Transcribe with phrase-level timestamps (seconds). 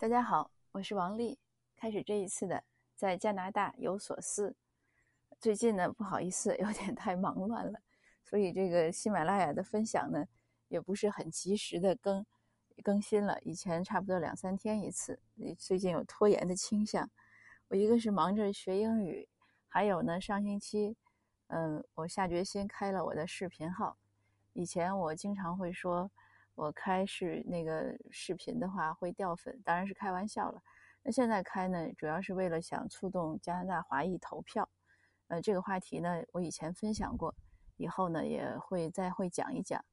[0.00, 1.40] 大家好，我是王丽。
[1.74, 2.62] 开始这一次的
[2.94, 4.54] 在加拿大有所思。
[5.40, 7.80] 最近呢，不好意思，有点太忙乱了，
[8.22, 10.24] 所以这个喜马拉雅的分享呢，
[10.68, 12.24] 也不是很及时的更
[12.84, 13.40] 更新了。
[13.40, 15.18] 以前差不多两三天一次，
[15.58, 17.10] 最近有拖延的倾向。
[17.66, 19.28] 我一个是忙着学英语，
[19.66, 20.96] 还有呢，上星期，
[21.48, 23.98] 嗯，我下决心开了我的视频号。
[24.52, 26.08] 以前我经常会说。
[26.58, 30.60] 我开视那个视频的话会掉粉，当然是开玩笑了。
[31.04, 34.68] 那现在开呢，主要是为了想触动加拿大华裔投票。
[35.28, 37.32] 呃，这个话题呢，我以前分享过，
[37.76, 39.84] 以后呢也会再会讲一讲。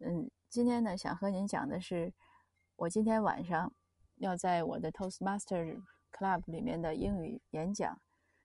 [0.00, 2.12] 嗯，今天呢想和您讲的是，
[2.74, 3.72] 我今天晚上
[4.16, 7.96] 要在我的 Toastmaster Club 里面的英语演讲。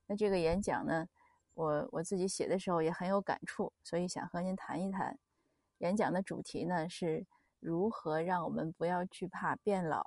[0.06, 1.08] 那这个演讲呢，
[1.56, 5.18] 我我自己写的时候也很有感触，所以想和您谈一谈。
[5.80, 7.26] 演讲的主题呢是。
[7.66, 10.06] 如何让我们不要惧怕变老？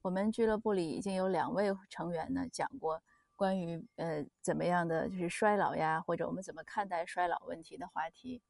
[0.00, 3.02] 我们俱乐部里已经有两位成员呢讲过
[3.34, 8.40] 关于呃怎么样的就是衰老呀，或者我们怎么看待衰老问题的话题。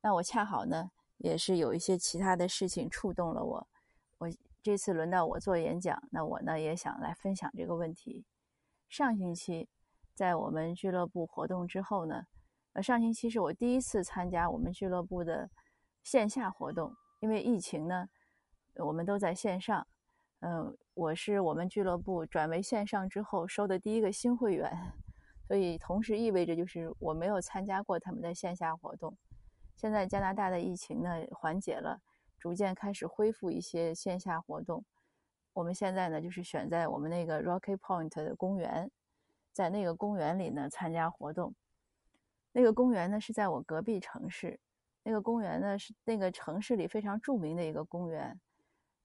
[0.00, 3.68] 那我恰好呢也是有一些其他的事情触动了我，
[4.16, 4.30] 我
[4.62, 8.24] 这次轮到我做演讲，那我呢也想来分享这个问题。
[8.88, 9.68] 上星期
[10.14, 12.24] 在我们俱乐部活动之后呢，
[12.72, 15.50] 呃上星期是我第一次参加我们俱乐部的
[16.02, 16.96] 线下活动。
[17.22, 18.08] 因为疫情呢，
[18.74, 19.86] 我们都在线上。
[20.40, 24.76] 嗯，我是我们俱乐部转为线上之后收的第一个新会员，
[25.46, 29.16] 所以同时意味着就是我没有参加过他们的线下活动。
[29.76, 32.00] 现在加拿大的疫情呢缓解了，
[32.40, 34.84] 逐渐开始恢复一些线下活动。
[35.52, 38.90] 我们现在呢就是选在我们那个 Rocky Point 的公园，
[39.52, 41.54] 在那个公园里呢参加活动。
[42.50, 44.58] 那个公园呢是在我隔壁城市。
[45.04, 48.40] 那个公园呢，是那个城市里非常著名的一个公园。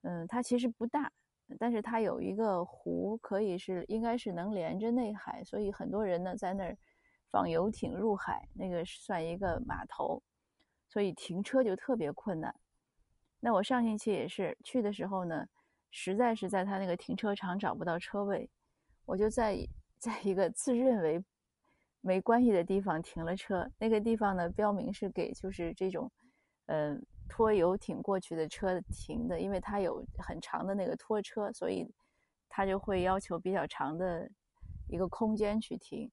[0.04, 1.12] 嗯，它其实不大，
[1.58, 6.78] 但是它有一个湖，可以是应该是能连着内海，所以很多人呢在那儿
[7.32, 10.22] 放游艇入海，那个算一个码头，
[10.88, 12.54] 所以停车就特别困难。
[13.40, 15.46] 那我上星期也是去的时候呢，
[15.90, 18.50] 实在是在他那个停车场找不到车位，
[19.06, 19.58] 我就在
[19.98, 21.24] 在一个自认为。
[22.08, 26.10] 没关系的地方停了车，那个地方呢标明是给就是这种，
[26.68, 31.86] 嗯，拖游艇过去的车停的，因为它有很长的那个拖车，所以
[32.48, 34.32] 它就会要求比较长的
[34.88, 36.10] 一个空间去停。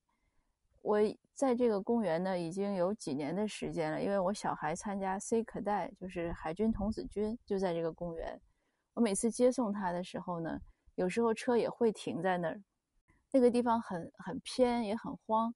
[0.83, 0.99] 我
[1.33, 8.41] 在这个公园呢已经有几年的时间了，因为我小孩参加 C 可代，就是海军童子军，就在这个公园。
[8.95, 10.61] 我每次接送他的时候呢，
[10.97, 12.61] 有时候车也会停在那儿。
[13.31, 15.55] 那个地方很很偏，也很荒。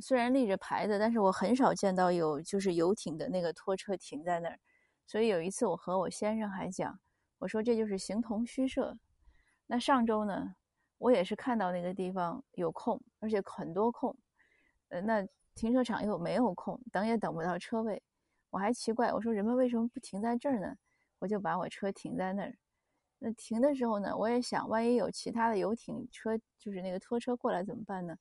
[0.00, 4.58] 虽然立着牌子，但是我很少见到有就是游艇的那个拖车停在那儿。
[5.06, 6.98] 所以有一次我和我先生还讲，
[7.38, 8.96] 我说这就是形同虚设。
[9.66, 10.54] 那上周呢，
[10.98, 14.16] 我也是看到那个地方有空，而且很多空。
[14.88, 18.02] 呃，那停车场又没有空，等也等不到车位。
[18.50, 20.74] 我还奇怪，我说人们为什么不停在这儿呢？
[21.18, 22.56] 我就把我车停在那儿。
[23.18, 28.16] 那停的时候呢，我也想，万一有其他的游艇车，就是那个拖车过来怎么办呢？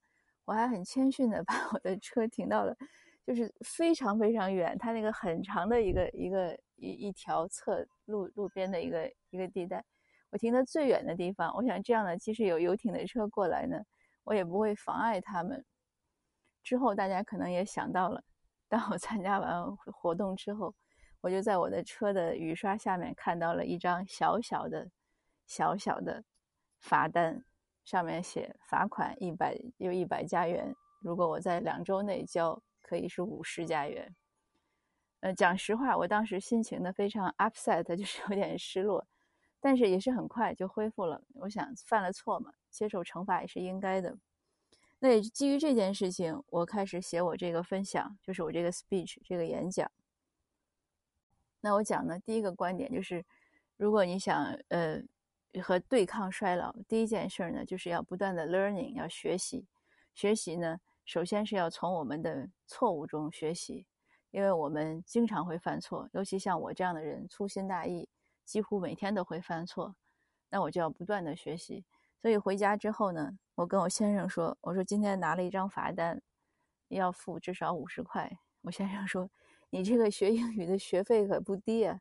[0.47, 2.73] 我还很谦逊的 把我的车停到了，
[3.25, 9.83] 就是非常非常远，它那个很长的一个一个一一条侧路路边的一个一个地带，
[10.29, 11.53] 我停的最远的地方。
[11.53, 13.77] 我想这样呢，即使有游艇的车过来呢，
[14.23, 15.65] 我也不会妨碍他们。
[16.63, 18.23] 之后大家可能也想到了，
[18.69, 20.73] 当我参加完活动之后，
[21.19, 24.89] 我就在我的车的雨刷下面看到了一张小小的、
[25.45, 26.23] 小小的
[26.79, 27.43] 罚单。
[27.87, 34.13] 上面写罚款一百又一百加元，如果我在两周内交，可以是五十加元。
[35.21, 39.07] 呃，讲实话，我当时心情呢非常 upset， 就是有点失落，
[39.61, 41.23] 但是也是很快就恢复了。
[41.35, 44.17] 我想犯了错嘛，接受惩罚也是应该的。
[44.99, 49.89] 那也基于这件事情，我开始写我这个分享，就是我这个 speech 这个演讲。
[51.61, 53.23] 那我讲呢，第一个观点就是，
[53.77, 55.01] 如果你想呃。
[55.63, 59.65] 和对抗衰老，第一件事呢，就是要不断的 learning，要学习。
[60.13, 63.85] 学习呢，首先是要从我们的错误中学习，
[64.31, 68.07] 因为我们经常会犯错，尤其像我这样的人，粗心大意，
[68.45, 69.95] 几乎每天都会犯错。
[70.49, 71.83] 那我就要不断的学习。
[72.21, 76.21] 所以回家之后呢，我跟我先生说：“我说今天拿了一张罚单，
[76.89, 78.31] 要付至少五十块。”
[78.63, 79.29] 我先生说
[79.69, 81.99] ：“你这个学英语的学费可不低啊。”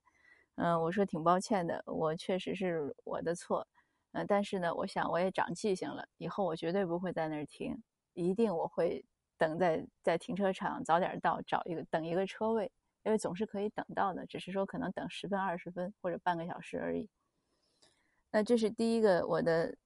[0.57, 3.67] 嗯，我说挺抱歉的，我确实是我的错，
[4.13, 7.77] 嗯，但是呢，我想我也长记性了，以后我绝对不会在那儿停，
[8.15, 9.05] 一定我会
[9.37, 12.71] 等在在停车场早点到，找一个等一个车位，
[13.05, 17.09] 因为总是可以等到的，只是说可能等十分二十分或者半个小时而已。
[18.31, 19.77] 那这是第一个我的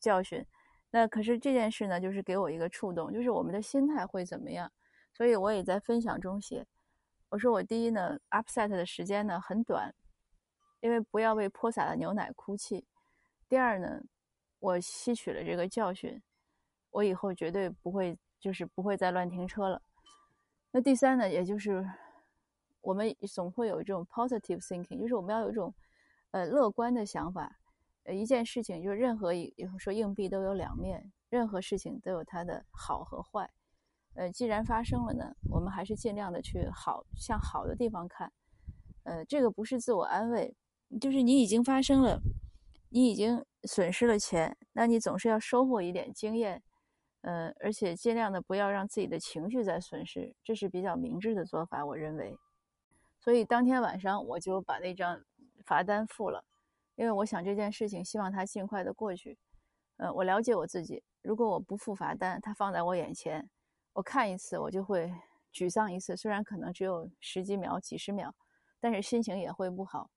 [0.00, 0.44] 教训。
[0.90, 4.70] 那可是这件事呢，就是给我一个触动，就是我们的心态会怎么样。
[5.12, 6.64] 所以我也在分享中写，
[7.28, 9.92] 我说我第一呢，upset 的时间呢很短，
[10.80, 12.86] 因为不要为泼洒的牛奶哭泣。
[13.48, 14.00] 第二呢，
[14.60, 16.22] 我吸取了这个教训，
[16.90, 19.82] 我以后绝对不会，就是不会再乱停车了。
[20.70, 21.84] 那第三呢，也就是
[22.80, 25.74] 我们总会有这种 positive thinking，就是我们要有一种
[26.30, 27.58] 呃乐观的想法。
[28.04, 33.50] 呃，一件事情就是任何一说硬币都有两面，任何事情都有它的好和坏。
[34.16, 38.32] 呃，既然发生了呢，我们还是尽量的去好向好的地方看。
[39.04, 40.54] 呃，这个不是自我安慰，
[41.00, 42.20] 就是你已经发生了，
[42.88, 46.62] 你已经损失了钱，那你总是要收获一点经验。
[47.22, 52.36] 呃，而且尽量的不要让自己的情绪再损失，这是比较明智的做法，我认为。
[53.20, 55.20] 所以当天晚上我就把那张
[55.64, 56.44] 罚单付了。
[56.94, 59.36] 因为我想这件事情，希望它尽快的过去。
[59.98, 63.48] 呃，我了解我自己，如果我不付罚单，它放在我眼前，
[63.96, 65.10] 我看一次我就会
[65.54, 68.34] 沮丧一次，虽然可能只有十几秒、几十秒，
[68.78, 70.10] 但是心情也会不好。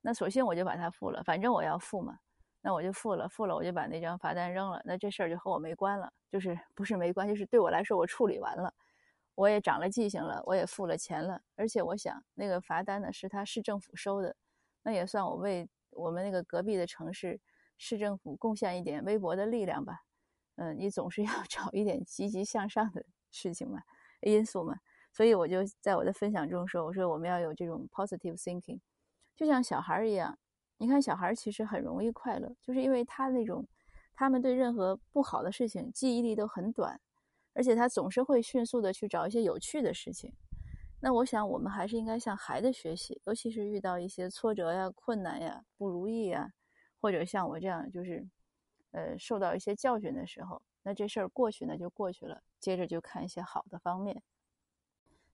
[0.00, 2.18] 那索性我就把它付了，反正我要付嘛，
[2.62, 8.72] 那我就付了，付了我就把那张罚单扔了，那这事儿就和我没关了，就是不是没关，就是对我来说我处理完了，
[9.34, 14.34] 我也长了记性了，我也付了钱了，而且我想那个罚单呢是他市政府收的，
[14.82, 15.68] 那也算我为。
[15.90, 17.40] 我们那个隔壁的城市
[17.78, 20.00] 市政府贡献一点微薄的力量吧，
[20.56, 23.02] 嗯，你总是要 找一点积极向上的
[23.36, 23.82] 事情嘛，
[24.22, 24.74] 因素嘛，
[25.12, 28.80] 所以我就在我的分享中说，我说我们要有这种 positive thinking，
[29.36, 30.38] 就像小孩一样，
[30.78, 33.66] 你看小孩其实很容易快乐，就是因为他那种，
[34.14, 36.98] 他们对任何不好的事情记忆力都很短，
[37.52, 40.32] 而且他总是会迅速的去找一些有趣的事情。
[41.00, 46.50] 那我想，我们还是应该向孩子学习，尤其是遇到一些挫折呀、困难呀、不如意呀，
[46.98, 48.26] 或者像我这样，就是，
[48.92, 54.22] 呃，受到一些教训的时候，那这事儿过去呢就过去了，接着就看一些好的方面。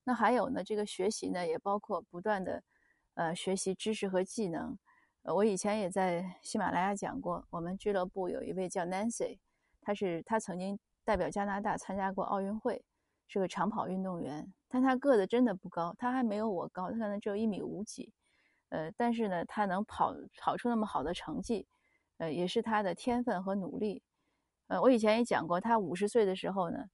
[0.02, 2.62] 那还有呢，这个学习呢也包括不断的，
[3.12, 4.78] 呃，学习知识和技能。
[5.24, 9.38] 呃，我以前也在喜马拉雅讲过，我们俱乐部有一位叫 Nancy，
[9.82, 12.82] 她是她曾经代表加拿大参加过奥运会。
[13.28, 18.12] 是个长跑运动员，但他个子真的不高，他还没有我高，他可能只有一米五几，
[18.68, 21.66] 呃，但是呢，他能跑跑出那么好的成绩，
[22.18, 24.02] 呃，也是他的天分和努力。
[24.68, 26.84] 呃，我以前也讲过，他五十岁的时候呢，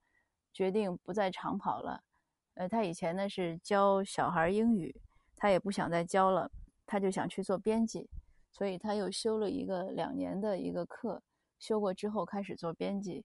[0.53, 2.03] 决定不再长跑了。
[2.55, 5.01] 呃，他以前呢是教小孩英语，
[5.37, 6.51] 他也不想再教了，
[6.87, 8.09] 他就想去做编辑，
[8.51, 11.23] 所以他又修了一个两年的一个课，
[11.59, 13.25] 修过之后开始做编辑。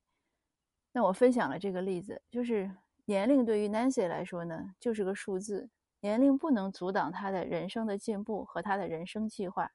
[0.92, 2.72] 那我分享了这个例子，就是。
[3.06, 5.70] 年龄对于 Nancy 来说呢，就是个数字。
[6.00, 9.70] 年龄不能阻挡他的人生的进步和他的人生计划。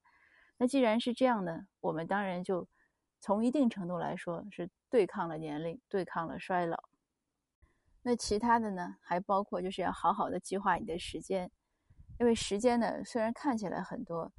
[0.57, 2.67] 那既然是这样呢，我们当然就
[3.21, 6.83] 从一定程度来说是对抗了年龄，对抗了衰老。
[8.03, 11.51] 那其他的呢，还包括就是要好好的计划你的时间，
[12.19, 14.33] 因为时间呢虽然看起来很多，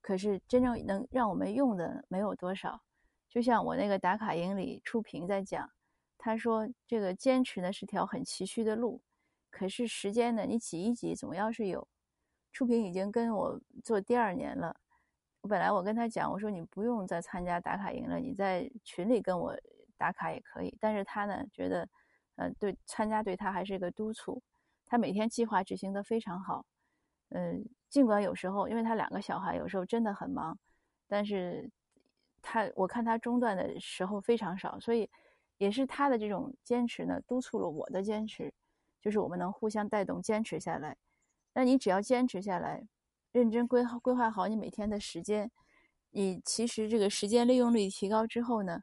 [0.00, 2.80] 可是真正能让我们用的没有多少。
[3.28, 5.70] 就像我那个打卡营里初平在讲。
[6.22, 9.00] 他说：“这个坚持呢是条很崎岖的路，
[9.48, 11.88] 可是时间呢，你挤一挤总要是有。”
[12.52, 14.78] 初平已经跟我做第二年了。
[15.42, 19.56] 我本来我跟他讲，我说你不用再参加打卡营了，你在群里跟我
[19.96, 20.76] 打卡也可以。
[20.80, 21.88] 但是他呢觉得，
[22.36, 24.42] 呃，对参加对他还是一个督促。
[24.86, 26.64] 他每天计划执行的非常好。
[27.30, 30.58] 嗯，尽管有时候因为他两个小孩，有时候真的很忙，
[31.08, 31.70] 但是
[32.42, 35.10] 他我看他中断的时候非常少，所以。
[35.60, 38.50] 也是他的这种坚持呢，督促了我的坚持，
[38.98, 40.96] 就是我们能互相带动，坚持下来。
[41.52, 42.82] 那你只要坚持下来，
[43.32, 45.50] 认真规划规划好你每天的时间，
[46.10, 48.82] 你其实这个时间利用率提高之后呢，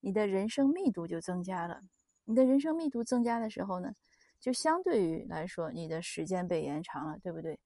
[0.00, 1.80] 你的人生密度就增加了。
[2.24, 3.92] 你的人生密度增加的时候呢，
[4.40, 7.58] 就相对于来说，你的时间被延长了，对不对？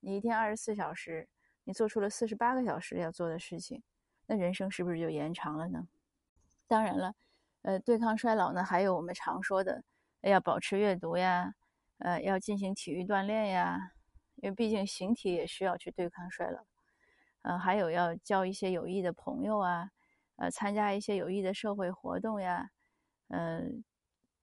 [0.00, 1.28] 你一天二十四小时，
[1.64, 3.82] 你做出了四十八个小时要做的事情，
[4.26, 5.88] 那人生是不是就延长了呢？
[6.66, 7.14] 当然了。
[7.62, 9.84] 呃，对抗衰老呢，还有我们常说的，
[10.22, 11.54] 要保持阅读呀，
[11.98, 13.92] 呃，要进行体育锻炼呀，
[14.40, 16.64] 因为毕竟形体也需要去对抗衰老。
[17.42, 19.90] 呃，还有要交一些有益的朋友啊，
[20.36, 22.70] 呃，参加一些有益的社会活动呀，
[23.28, 23.84] 嗯，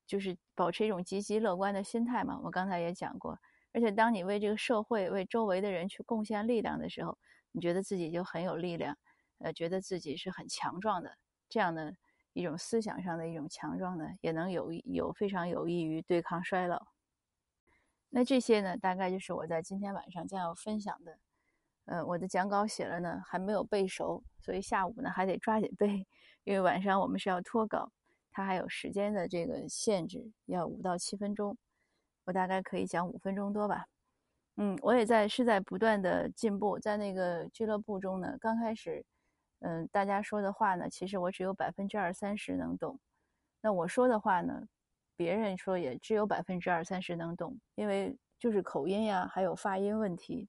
[0.05, 2.39] 就是保持一种积极乐观的心态嘛。
[2.43, 3.37] 我刚才也讲过，
[3.73, 7.17] 而且当你为这个社会、为周围的人去贡献力量的时候，
[7.51, 8.97] 你觉得自己就很有力量，
[9.39, 11.17] 呃，觉得自己是很强壮的，
[11.49, 11.95] 这样的。
[12.33, 16.85] 一种思想上的一种强壮呢，也能有有非常有益于对抗衰老。
[18.09, 21.17] 那这些呢，大概就是我在今天晚上将要分享的。
[21.85, 26.05] 呃，我的讲稿写了呢，还没有背熟，所以下午呢还得抓紧背，
[26.43, 27.89] 因为晚上我们是要脱稿，
[28.31, 31.57] 它还有时间的这个限制，要五到七分钟，
[32.25, 33.85] 我大概可以讲五分钟多吧。
[34.57, 39.05] 嗯，我也在是在不断的进步，在那个俱乐部中呢，刚开始，
[39.59, 42.99] 嗯，大家说的话呢，其实我只有百分之二三十能懂，
[43.61, 44.67] 那我说的话呢，
[45.17, 50.47] 别人说也只有百分之二三十能懂，因为就是口音呀，还有发音问题。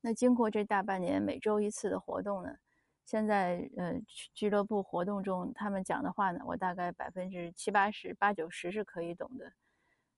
[0.00, 2.56] 那经过这大半年每周一次的活动呢，
[3.04, 3.94] 现在呃
[4.34, 9.52] 俱乐部活动中他们讲的话呢，我大概百分之七八十、八九十是可以懂的。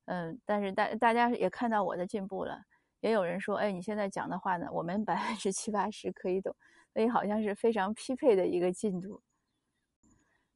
[0.04, 2.62] 嗯，但是大大家也看到我的进步了，
[3.00, 6.54] 也有人说，哎，你现在讲的话呢，我们百分之七八十可以懂，
[6.92, 9.22] 所以好像是非常匹配的一个进度。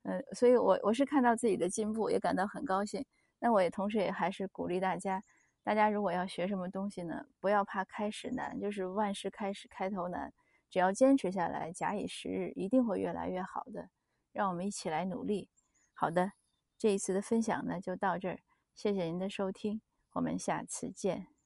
[0.09, 3.05] 嗯，所以我我是看到自己的进步，也感到很高兴。
[3.39, 5.23] 那我也同时也还是鼓励大家。
[5.63, 7.27] 大家如果要学什么东西呢？
[7.41, 10.33] 不要怕开始难，就是万事开始开头难。
[10.71, 13.91] 只要坚持下来，假以时日，一定会越来越好的。
[14.33, 15.51] 让我们一起来努力。
[15.93, 16.33] 好的，
[16.79, 18.39] 这一次的分享呢就到这儿，
[18.75, 21.38] 谢谢您的收听，我们下次见。